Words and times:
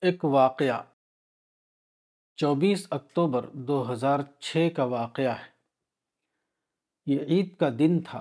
ایک 0.00 0.24
واقعہ۔ 0.24 0.82
چوبیس 2.36 2.86
اکتوبر 2.90 3.46
دو 3.52 3.92
ہزار 3.92 4.18
چھ 4.40 4.68
کا 4.76 4.84
واقعہ 4.84 5.30
ہے۔ 5.30 5.50
یہ 7.06 7.18
عید 7.20 7.56
کا 7.56 7.68
دن 7.78 8.00
تھا۔ 8.00 8.20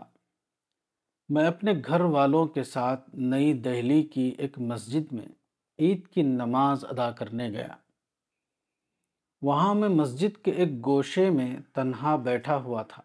میں 1.30 1.48
اپنے 1.48 1.74
گھر 1.88 2.02
والوں 2.02 2.46
کے 2.46 2.64
ساتھ 2.64 3.10
نئی 3.14 3.54
دہلی 3.54 4.04
کی 4.04 4.36
ایک 4.38 4.60
مسجد 4.60 5.12
میں 5.12 5.28
عید 5.80 6.08
کی 6.08 6.22
نماز 6.22 6.86
ادا 6.86 7.12
کرنے 7.12 7.50
گیا۔ 7.50 7.76
وہاں 9.42 9.74
میں 9.74 9.90
مسجد 9.90 10.46
کے 10.46 10.52
ایک 10.52 10.86
گوشے 10.86 11.30
میں 11.30 11.62
تنہا 11.74 12.16
بیٹھا 12.16 12.58
ہوا 12.58 12.84
تھا۔ 12.84 13.04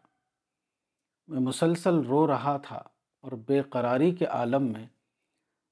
میں 1.26 1.40
مسلسل 1.40 1.94
رو 1.94 2.26
رہا 2.26 2.56
تھا 2.56 2.82
اور 3.20 3.32
بے 3.32 3.62
قراری 3.62 4.14
کے 4.14 4.24
عالم 4.24 4.72
میں 4.72 4.86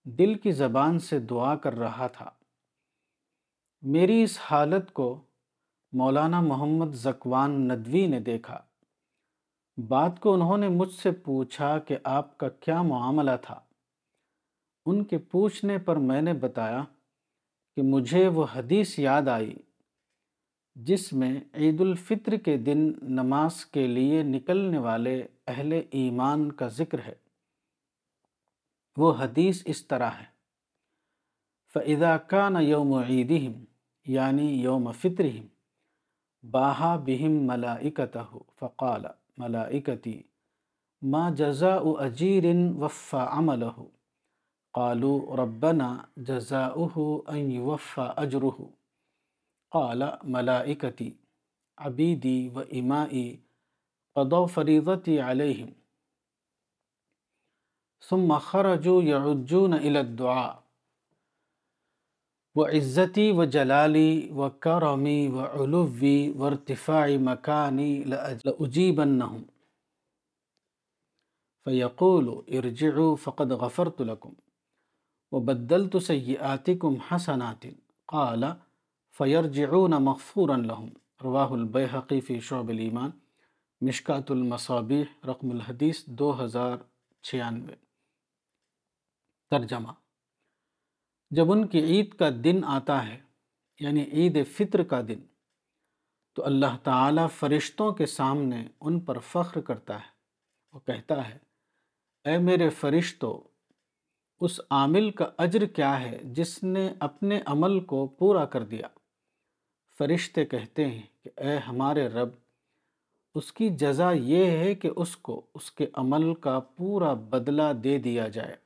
دل 0.04 0.34
کی 0.34 0.52
زبان 0.52 0.98
سے 0.98 1.18
دعا 1.18 1.56
کر 1.56 1.72
رہا 1.72 2.06
تھا۔ 2.06 2.30
میری 3.82 4.22
اس 4.22 4.38
حالت 4.40 4.92
کو 4.92 5.20
مولانا 5.92 6.40
محمد 6.40 6.90
زکوان 6.90 7.68
ندوی 7.68 8.06
نے 8.06 8.20
دیکھا۔ 8.20 8.60
بات 9.88 10.20
کو 10.20 10.34
انہوں 10.34 10.58
نے 10.58 10.68
مجھ 10.68 10.92
سے 10.92 11.10
پوچھا 11.10 11.78
کہ 11.78 11.96
آپ 12.04 12.38
کا 12.38 12.48
کیا 12.48 12.82
معاملہ 12.82 13.30
تھا۔ 13.42 13.60
ان 14.86 15.04
کے 15.04 15.18
پوچھنے 15.18 15.78
پر 15.78 15.96
میں 15.96 16.22
نے 16.22 16.32
بتایا 16.32 16.84
کہ 17.76 17.82
مجھے 17.82 18.28
وہ 18.28 18.46
حدیث 18.54 18.98
یاد 18.98 19.28
آئی 19.28 19.54
جس 20.74 21.12
میں 21.12 21.40
عید 21.54 21.80
الفطر 21.80 22.36
کے 22.36 22.56
دن 22.56 22.92
نماز 23.02 23.66
کے 23.66 23.86
لیے 23.86 24.22
نکلنے 24.22 24.78
والے 24.78 25.26
اہل 25.46 25.72
ایمان 25.90 26.52
کا 26.52 26.68
ذکر 26.68 26.98
ہے۔ 27.06 27.14
وہ 28.96 29.14
حدیث 29.18 29.62
اس 29.64 29.86
طرح 29.86 30.10
ہے۔ 30.10 30.26
فَإِذَا 31.72 32.16
كَانَ 32.16 32.58
يَوْمُ 32.58 33.04
عِيدِهِمْ 33.04 33.64
یعنی 34.06 34.52
یوم 34.62 34.92
فطرہم، 34.92 35.46
باہا 36.50 36.96
بہم 36.96 37.32
ملائکتہ 37.46 38.24
فقال 38.58 39.04
ملائکتی، 39.36 40.22
ما 41.02 41.30
جزاء 41.30 41.82
اجیر 41.98 42.44
وفا 42.78 43.26
عملہ 43.38 43.82
قالوا 44.74 45.36
ربنا 45.36 45.96
جزاؤه 46.16 47.04
ان 47.26 47.50
يوفى 47.50 48.06
اجره 48.16 48.66
قال 49.70 50.02
ملائکتی، 50.24 51.10
عبیدی 51.76 52.48
و 52.48 52.58
امائی 52.58 53.36
قضوا 54.14 54.46
فریضتی 54.46 55.20
علیہم، 55.20 55.68
ثم 58.08 58.38
خرجوا 58.38 59.02
يعجون 59.04 59.72
الى 59.72 59.98
الدعاء۔ 59.98 60.69
و 62.54 62.62
عزتی 62.62 63.32
و 63.32 63.44
جلالی 63.44 64.28
و 64.28 64.48
کرمی 64.48 65.28
و 65.28 65.40
علوی 65.40 66.28
و 66.28 66.42
ارتفاع 66.42 67.16
مکانی 67.16 68.04
لأجیبنہم. 68.04 69.42
فیقول 71.64 72.28
ارجعوا 72.48 73.14
فقد 73.14 73.50
غفرت 73.50 74.00
لکم 74.00 74.30
وبدلت 75.32 75.96
سیئاتکم 76.02 76.94
حسنات. 76.94 77.66
قال 78.06 78.44
فیرجعون 79.18 79.90
مغفورا 79.90 80.56
لهم. 80.56 80.88
رواہ 81.24 81.50
البیحقی 81.50 82.20
فی 82.20 82.40
شعب 82.40 82.68
الایمان. 82.68 83.10
مشکات 83.80 84.30
المصابیح، 84.30 85.26
رقم 85.26 85.50
الحدیث 85.50 86.04
دو 86.06 86.44
ہزار 86.44 86.76
چھیانوے. 87.22 87.74
ترجمہ 89.50 89.88
جب 91.30 91.52
ان 91.52 91.66
کی 91.66 91.78
عید 91.78 92.14
کا 92.14 92.28
دن 92.44 92.60
آتا 92.64 93.08
ہے 93.08 93.18
یعنی 93.80 94.02
عید 94.02 94.38
فطر 94.46 94.82
کا 94.82 95.00
دن، 95.08 95.20
تو 96.34 96.44
اللہ 96.44 96.76
تعالیٰ 96.82 97.26
فرشتوں 97.30 97.92
کے 97.92 98.06
سامنے 98.06 98.68
ان 98.80 99.00
پر 99.00 99.18
فخر 99.18 99.60
کرتا 99.60 99.96
ہے۔ 99.96 100.10
وہ 100.72 100.80
کہتا 100.80 101.28
ہے، 101.28 101.38
اے 102.24 102.38
میرے 102.38 102.68
فرشتوں 102.68 103.48
اس 104.40 104.60
عامل 104.70 105.10
کا 105.10 105.28
اجر 105.38 105.66
کیا 105.66 106.00
ہے 106.00 106.18
جس 106.22 106.62
نے 106.62 106.94
اپنے 106.98 107.40
عمل 107.44 107.80
کو 107.80 108.06
پورا 108.06 108.44
کر 108.44 108.64
دیا؟ 108.64 108.86
فرشتے 109.98 110.44
کہتے 110.44 110.86
ہیں 110.86 111.02
کہ، 111.22 111.30
اے 111.36 111.56
ہمارے 111.56 112.08
رب، 112.08 112.28
اس 113.34 113.52
کی 113.52 113.68
جزا 113.68 114.12
یہ 114.12 114.44
ہے 114.46 114.74
کہ 114.74 114.90
اس 114.96 115.16
کو 115.16 115.46
اس 115.54 115.70
کے 115.72 115.86
عمل 115.92 116.34
کا 116.34 116.60
پورا 116.60 117.12
بدلہ 117.12 117.72
دے 117.84 117.98
دیا 117.98 118.28
جائے۔ 118.28 118.56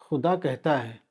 خدا 0.00 0.36
کہتا 0.36 0.82
ہے 0.82 1.03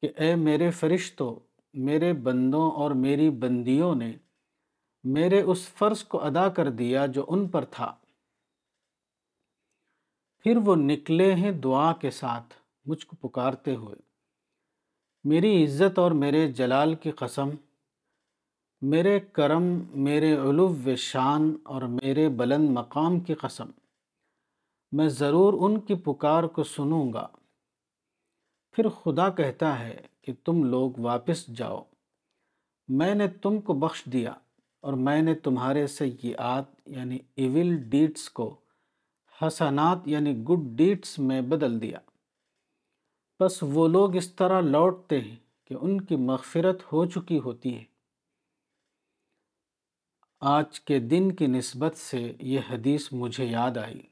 کہ 0.00 0.08
اے 0.16 0.34
میرے 0.34 0.70
فرشتوں 0.70 1.34
میرے 1.74 2.12
بندوں 2.12 2.70
اور 2.70 2.90
میری 2.90 3.30
بندیوں 3.30 3.94
نے 3.94 4.12
میرے 5.04 5.40
اس 5.40 5.68
فرض 5.68 6.04
کو 6.04 6.24
ادا 6.24 6.48
کر 6.48 6.70
دیا 6.70 7.06
جو 7.06 7.24
ان 7.28 7.48
پر 7.48 7.64
تھا۔ 7.64 7.94
پھر 10.38 10.56
وہ 10.56 10.76
نکلے 10.76 11.34
ہیں 11.34 11.52
دعا 11.52 11.92
کے 11.92 12.10
ساتھ 12.10 12.54
مجھ 12.84 13.06
کو 13.06 13.28
پکارتے 13.28 13.76
ہوئے۔ 13.76 13.96
میری 15.24 15.64
عزت 15.64 15.98
اور 15.98 16.10
میرے 16.10 16.52
جلال 16.52 16.94
کی 16.94 17.10
قسم، 17.10 17.50
میرے 18.80 19.20
کرم، 19.20 19.78
میرے 19.90 20.36
علو 20.36 20.74
و 20.86 20.96
شان 20.96 21.56
اور 21.64 21.82
میرے 21.82 22.28
بلند 22.28 22.70
مقام 22.70 23.20
کی 23.20 23.34
قسم۔ 23.34 23.70
میں 24.92 25.08
ضرور 25.08 25.54
ان 25.60 25.80
کی 25.80 25.94
پکار 25.94 26.44
کو 26.44 26.64
سنوں 26.64 27.12
گا۔ 27.12 27.28
پھر 28.72 28.88
خدا 28.88 29.28
کہتا 29.28 29.78
ہے 29.78 30.00
کہ 30.22 30.32
تم 30.44 30.64
لوگ 30.64 30.90
واپس 30.98 31.46
جاؤ۔ 31.46 31.84
میں 32.88 33.14
نے 33.14 33.28
تم 33.28 33.60
کو 33.60 33.72
بخش 33.74 34.04
دیا 34.12 34.32
اور 34.80 34.92
میں 34.92 35.22
نے 35.22 35.34
تمہارے 35.34 35.86
سیئات 35.86 36.64
یعنی 36.86 37.18
ایول 37.36 37.76
ڈیٹس 37.76 38.30
کو 38.30 38.60
حسنات 39.42 39.98
یعنی 40.06 40.42
گڈ 40.42 40.76
ڈیٹس 40.76 41.18
میں 41.18 41.40
بدل 41.40 41.82
دیا۔ 41.82 41.98
بس 43.40 43.58
وہ 43.62 43.88
لوگ 43.88 44.16
اس 44.16 44.32
طرح 44.32 44.60
لوٹتے 44.60 45.20
ہیں 45.20 45.36
کہ 45.64 45.74
ان 45.80 46.00
کی 46.00 46.16
مغفرت 46.16 46.92
ہو 46.92 47.06
چکی 47.06 47.38
ہوتی 47.38 47.78
ہے۔ 47.78 47.84
آج 50.40 50.80
کے 50.80 50.98
دن 50.98 51.32
کی 51.32 51.46
نسبت 51.46 51.96
سے 51.96 52.32
یہ 52.40 52.60
حدیث 52.70 53.12
مجھے 53.12 53.44
یاد 53.44 53.76
آئی۔ 53.76 54.02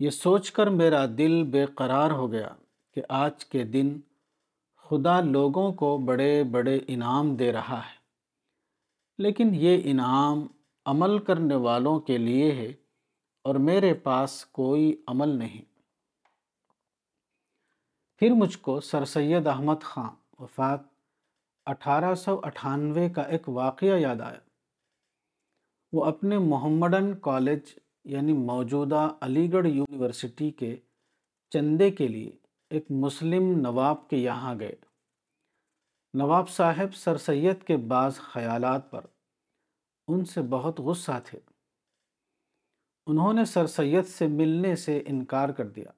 یہ 0.00 0.10
سوچ 0.10 0.52
کر 0.52 0.66
میرا 0.66 1.06
دل 1.06 1.42
بے 1.42 1.66
قرار 1.66 2.10
ہو 2.10 2.32
گیا۔ 2.32 2.48
کہ 2.94 3.02
آج 3.08 3.44
کے 3.44 3.64
دن 3.64 4.00
خدا 4.76 5.20
لوگوں 5.20 5.72
کو 5.72 5.98
بڑے 5.98 6.44
بڑے 6.44 6.78
انعام 6.88 7.36
دے 7.36 7.52
رہا 7.52 7.78
ہے۔ 7.78 8.04
لیکن 9.18 9.50
یہ 9.54 9.80
انعام 9.84 10.46
عمل 10.86 11.18
کرنے 11.18 11.54
والوں 11.54 12.00
کے 12.00 12.18
لیے 12.18 12.52
ہے 12.52 12.72
اور 13.44 13.54
میرے 13.54 13.94
پاس 13.94 14.46
کوئی 14.46 15.02
عمل 15.06 15.28
نہیں۔ 15.28 15.62
پھر 18.18 18.30
مجھ 18.30 18.58
کو 18.58 18.80
سر 18.80 19.04
سید 19.04 19.46
احمد 19.46 19.82
خان، 19.82 20.42
وفات 20.42 20.80
اٹھارہ 21.66 22.14
سو 22.14 22.40
اٹھانوے 22.42 23.08
کا 23.08 23.22
ایک 23.22 23.48
واقعہ 23.48 23.98
یاد 23.98 24.20
آیا۔ 24.20 24.38
وہ 25.92 26.04
اپنے 26.04 26.38
محمدن 26.38 27.18
کالج 27.18 27.60
یعنی 28.04 28.32
موجودہ 28.32 29.08
علی 29.20 29.52
گڑھ 29.52 29.68
یونیورسٹی 29.68 30.50
کے 30.50 30.76
چندے 31.50 31.90
کے 31.90 32.08
لیے 32.08 32.43
ایک 32.74 32.90
مسلم 32.90 33.60
نواب 33.60 34.08
کے 34.08 34.16
یہاں 34.16 34.54
گئے۔ 34.60 34.76
نواب 36.14 36.50
صاحب 36.50 36.94
سر 36.94 37.16
سید 37.16 37.62
کے 37.62 37.76
بعض 37.76 38.16
خیالات 38.16 38.90
پر 38.90 39.00
ان 40.08 40.24
سے 40.24 40.42
بہت 40.42 40.80
غصہ 40.80 41.12
تھے۔ 41.24 41.38
انہوں 43.06 43.32
نے 43.32 43.44
سر 43.44 43.66
سید 43.66 44.06
سے 44.06 44.26
ملنے 44.26 44.76
سے 44.76 45.02
انکار 45.06 45.48
کر 45.48 45.68
دیا۔ 45.68 45.90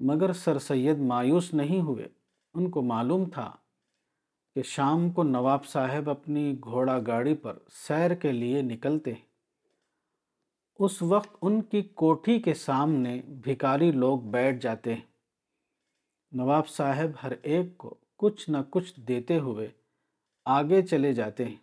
مگر 0.00 0.32
سر 0.32 0.58
سید 0.58 0.98
مایوس 0.98 1.54
نہیں 1.54 1.80
ہوئے۔ 1.80 2.08
ان 2.54 2.70
کو 2.70 2.82
معلوم 2.82 3.30
تھا 3.30 3.56
کہ 4.54 4.62
شام 4.62 5.10
کو 5.10 5.22
نواب 5.22 5.66
صاحب 5.66 6.10
اپنی 6.10 6.60
گھوڑا 6.64 6.98
گاڑی 7.06 7.34
پر 7.34 7.58
سیر 7.72 8.14
کے 8.14 8.32
لیے 8.32 8.62
نکلتے 8.62 9.12
ہیں۔ 9.12 9.28
اس 10.78 11.02
وقت 11.02 11.36
ان 11.42 11.62
کی 11.62 11.82
کوٹھی 11.82 12.40
کے 12.40 12.54
سامنے 12.54 13.22
بھکاری 13.26 13.90
لوگ 13.90 14.20
بیٹھ 14.20 14.62
جاتے 14.62 14.94
ہیں۔ 14.94 15.09
نواب 16.32 16.68
صاحب 16.68 17.10
ہر 17.22 17.32
ایک 17.42 17.78
کو 17.78 17.94
کچھ 18.16 18.50
نہ 18.50 18.56
کچھ 18.70 19.00
دیتے 19.00 19.38
ہوئے 19.38 19.68
آگے 20.44 20.82
چلے 20.82 21.12
جاتے 21.12 21.44
ہیں۔ 21.44 21.56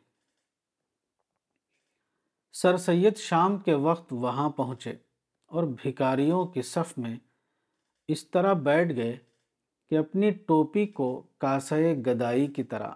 سر 2.52 2.78
سید 2.78 3.18
شام 3.18 3.58
کے 3.58 3.74
وقت 3.74 4.14
وہاں 4.14 4.50
پہنچے 4.50 4.94
اور 5.46 5.64
بھکاریوں 5.64 6.46
کی 6.46 6.62
صف 6.62 6.98
میں 6.98 7.16
اس 8.08 8.30
طرح 8.30 8.54
بیٹھ 8.54 8.96
گئے 8.96 9.18
کہ 9.90 9.98
اپنی 9.98 10.32
ٹوپی 10.32 10.86
کو 10.86 11.28
کاسے 11.38 11.96
گدائی 12.08 12.48
کی 12.48 12.64
طرح 12.64 12.92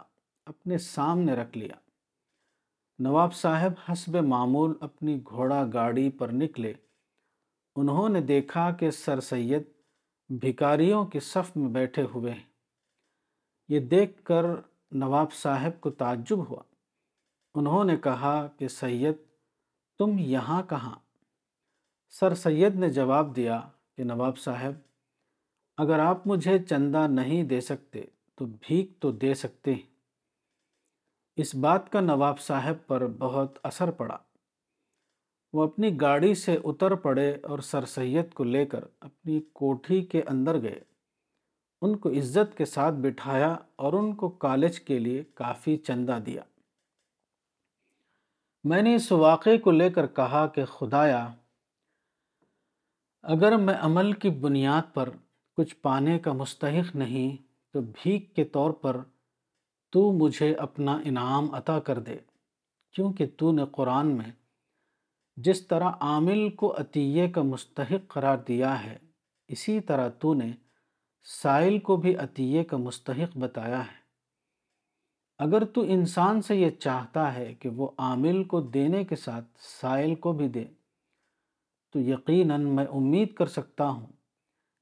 اپنے 0.45 0.77
سامنے 0.77 1.33
رکھ 1.33 1.57
لیا۔ 1.57 1.75
نواب 3.00 3.33
صاحب 3.33 3.91
حسب 3.91 4.15
معمول 4.15 4.73
اپنی 4.81 5.19
گھوڑا 5.29 5.65
گاڑی 5.73 6.09
پر 6.09 6.27
نکلے۔ 6.27 6.73
انہوں 7.75 8.09
نے 8.09 8.21
دیکھا 8.21 8.71
کہ 8.71 8.91
سر 8.91 9.19
سید 9.19 9.63
بھکاریوں 10.39 11.06
کی 11.06 11.19
صف 11.19 11.57
میں 11.57 11.69
بیٹھے 11.69 12.04
ہوئے 12.04 12.31
ہیں۔ 12.31 12.50
یہ 13.68 13.80
دیکھ 13.80 14.24
کر 14.24 14.45
نواب 14.92 15.33
صاحب 15.33 15.81
کو 15.81 15.89
تعجب 15.89 16.51
ہوا۔ 16.51 16.63
انہوں 17.56 17.83
نے 17.83 17.98
کہا 17.98 18.48
کہ 18.48 18.68
سید، 18.68 19.16
تم 20.00 20.19
یہاں 20.19 20.63
کہاں؟ 20.63 21.00
سر 22.10 22.36
سید 22.36 22.75
نے 22.75 22.89
جواب 22.89 23.36
دیا 23.36 23.62
کہ 23.98 24.04
نواب 24.04 24.38
صاحب، 24.38 24.74
اگر 25.78 26.00
آپ 26.00 26.28
مجھے 26.28 26.60
چندہ 26.60 27.07
نہیں 27.10 27.44
دے 27.44 27.62
سکتے 27.62 28.04
تو 28.36 28.45
بھیک 28.45 29.00
تو 29.00 29.12
دے 29.12 29.33
سکتے 29.33 29.74
ہیں۔ 29.74 29.94
اس 31.36 31.56
بات 31.56 31.92
کا 31.92 32.00
نواب 32.00 32.39
صاحب 32.39 32.88
پر 32.88 33.07
بہت 33.07 33.57
اثر 33.63 33.92
پڑا۔ 33.92 34.18
وہ 35.53 35.63
اپنی 35.63 36.01
گاڑی 36.01 36.36
سے 36.36 36.57
اتر 36.63 36.95
پڑے 36.95 37.38
اور 37.44 37.59
سر 37.59 37.86
سید 37.86 38.33
کو 38.33 38.44
لے 38.44 38.65
کر 38.65 38.83
اپنی 39.00 39.42
کوٹھی 39.53 40.01
کے 40.01 40.21
اندر 40.27 40.62
گئے۔ 40.62 40.80
ان 41.81 41.98
کو 41.98 42.09
عزت 42.09 42.57
کے 42.57 42.65
ساتھ 42.65 42.95
بٹھایا 42.95 43.56
اور 43.75 43.94
ان 43.94 44.15
کو 44.15 44.30
کالج 44.30 44.80
کے 44.80 45.00
لیے 45.00 45.24
کافی 45.33 45.77
چندہ 45.77 46.19
دیا۔ 46.25 46.42
میں 48.63 48.81
نے 48.81 48.95
اس 48.95 49.12
واقعے 49.12 49.57
کو 49.57 49.71
لے 49.71 49.89
کر 49.89 50.07
کہا 50.07 50.48
کہ 50.48 50.65
خدایا، 50.65 51.27
اگر 53.24 53.57
میں 53.57 53.74
عمل 53.74 54.13
کی 54.13 54.30
بنیاد 54.30 54.94
پر 54.94 55.09
کچھ 55.57 55.75
پانے 55.75 56.19
کا 56.19 56.33
مستحق 56.33 56.95
نہیں، 56.95 57.44
تو 57.74 57.81
بھیک 57.81 58.36
کے 58.36 58.44
طور 58.44 58.71
پر 58.71 58.97
تو 59.89 60.12
مجھے 60.12 60.56
اپنا 60.56 61.00
انعام 61.06 61.54
عطا 61.54 61.80
کر 61.80 62.00
دے، 62.00 62.18
کیونکہ 62.92 63.25
تو 63.38 63.51
نے 63.51 63.63
قرآن 63.71 64.07
میں 64.07 64.31
جس 65.43 65.67
طرح 65.67 65.91
عامل 65.99 66.49
کو 66.49 66.75
عطیے 66.77 67.29
کا 67.29 67.41
مستحق 67.41 68.07
قرار 68.07 68.38
دیا 68.38 68.83
ہے، 68.83 68.97
اسی 69.47 69.79
طرح 69.79 70.09
تو 70.09 70.33
نے 70.33 70.51
سائل 71.23 71.79
کو 71.79 71.97
بھی 71.97 72.15
عطیے 72.15 72.63
کا 72.63 72.77
مستحق 72.77 73.38
بتایا 73.38 73.79
ہے۔ 73.79 73.99
اگر 75.38 75.65
تو 75.65 75.81
انسان 75.81 76.41
سے 76.41 76.55
یہ 76.55 76.69
چاہتا 76.69 77.33
ہے 77.35 77.53
کہ 77.53 77.69
وہ 77.69 77.89
عامل 77.97 78.43
کو 78.43 78.61
دینے 78.61 79.03
کے 79.03 79.15
ساتھ 79.15 79.45
سائل 79.59 80.15
کو 80.15 80.31
بھی 80.31 80.47
دے، 80.47 80.65
تو 81.94 81.99
یقیناً 81.99 82.75
میں 82.75 82.85
امید 82.85 83.33
کر 83.33 83.45
سکتا 83.45 83.89
ہوں 83.89 84.07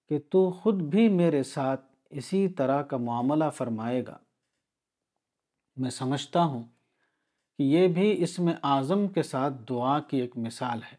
کہ 0.09 0.19
تو 0.29 0.51
خود 0.51 0.75
بھی 0.75 1.09
میرے 1.09 1.43
ساتھ 1.43 1.85
اسی 2.09 2.47
طرح 2.47 2.81
کا 2.81 2.97
معاملہ 2.97 3.49
فرمائے 3.53 4.05
گا۔ 4.07 4.17
میں 5.75 5.89
سمجھتا 5.89 6.43
ہوں 6.43 6.63
کہ 7.59 7.63
یہ 7.63 7.87
بھی 7.87 8.11
اس 8.23 8.37
میں 8.39 8.53
اعظم 8.63 9.07
کے 9.07 9.23
ساتھ 9.23 9.53
دعا 9.69 9.99
کی 9.99 10.19
ایک 10.21 10.35
مثال 10.37 10.79
ہے، 10.83 10.95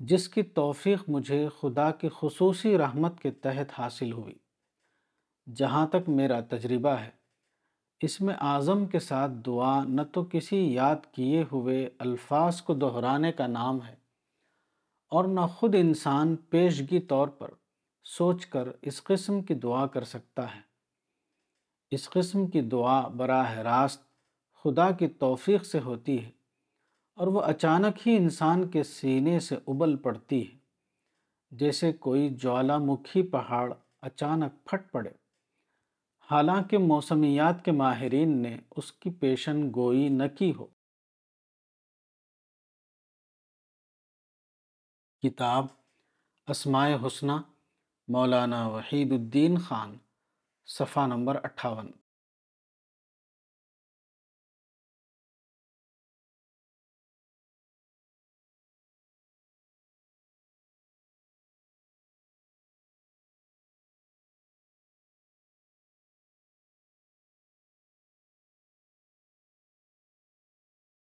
جس 0.00 0.28
کی 0.28 0.42
توفیق 0.42 1.02
مجھے 1.08 1.46
خدا 1.60 1.90
کی 1.90 2.08
خصوصی 2.14 2.76
رحمت 2.78 3.18
کے 3.20 3.30
تحت 3.30 3.72
حاصل 3.78 4.12
ہوئی۔ 4.12 4.34
جہاں 5.46 5.86
تک 5.86 6.08
میرا 6.08 6.38
تجربہ 6.40 6.90
ہے 6.90 7.10
اس 8.00 8.20
میں 8.20 8.34
اعظم 8.40 8.84
کے 8.86 8.98
ساتھ 8.98 9.32
دعا 9.46 9.82
نہ 9.84 10.02
تو 10.12 10.24
کسی 10.24 10.60
یاد 10.74 11.04
کیے 11.12 11.42
ہوئے 11.52 11.88
الفاظ 11.98 12.60
کو 12.62 12.74
دہرانے 12.74 13.32
کا 13.32 13.46
نام 13.46 13.82
ہے، 13.82 13.94
اور 15.12 15.24
نہ 15.24 15.46
خود 15.54 15.74
انسان 15.74 16.34
پیشگی 16.50 17.00
طور 17.00 17.28
پر 17.28 17.50
سوچ 18.06 18.46
کر 18.46 18.68
اس 18.82 19.02
قسم 19.04 19.42
کی 19.42 19.54
دعا 19.54 19.86
کر 19.86 20.04
سکتا 20.04 20.54
ہے۔ 20.54 20.60
اس 21.92 22.08
قسم 22.10 22.46
کی 22.46 22.60
دعا 22.60 23.00
براہ 23.08 23.52
راست 23.60 24.02
خدا 24.64 24.90
کی 24.90 25.08
توفیق 25.08 25.64
سے 25.64 25.80
ہوتی 25.80 26.24
ہے 26.24 26.30
اور 27.14 27.26
وہ 27.26 27.42
اچانک 27.42 28.08
ہی 28.08 28.16
انسان 28.16 28.70
کے 28.70 28.82
سینے 28.82 29.40
سے 29.40 29.56
ابل 29.66 29.96
پڑتی 29.96 30.52
ہے۔ 30.52 30.58
جیسے 31.50 31.92
کوئی 31.92 32.34
جوالا 32.34 32.78
مکھی 32.78 33.22
پہاڑ 33.22 33.74
اچانک 34.00 34.64
پھٹ 34.64 34.92
پڑے۔ 34.92 35.10
حالانکہ 36.30 36.78
موسمیات 36.78 37.64
کے 37.64 37.72
ماہرین 37.72 38.42
نے 38.42 38.58
اس 38.76 38.92
کی 38.92 39.10
پیشن 39.10 39.70
گوئی 39.74 40.08
نہ 40.08 40.22
کی 40.38 40.52
ہو۔ 40.54 40.66
کتاب 45.22 45.66
اسماء 46.46 46.88
حسنہ 47.06 47.32
مولانا 48.08 48.68
وحید 48.68 49.12
الدین 49.12 49.58
خان، 49.58 49.98
صفحہ 50.66 51.06
نمبر 51.06 51.36
اٹھاون۔ 51.44 51.90